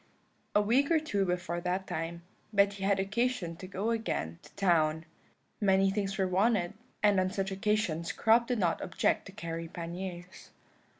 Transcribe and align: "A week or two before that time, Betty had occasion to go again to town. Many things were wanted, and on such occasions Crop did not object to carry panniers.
"A 0.55 0.61
week 0.63 0.89
or 0.89 0.99
two 0.99 1.25
before 1.25 1.61
that 1.61 1.85
time, 1.85 2.23
Betty 2.51 2.81
had 2.83 2.99
occasion 2.99 3.55
to 3.57 3.67
go 3.67 3.91
again 3.91 4.39
to 4.41 4.51
town. 4.55 5.05
Many 5.59 5.91
things 5.91 6.17
were 6.17 6.27
wanted, 6.27 6.73
and 7.03 7.19
on 7.19 7.29
such 7.29 7.51
occasions 7.51 8.11
Crop 8.11 8.47
did 8.47 8.57
not 8.57 8.81
object 8.81 9.27
to 9.27 9.31
carry 9.31 9.67
panniers. 9.67 10.49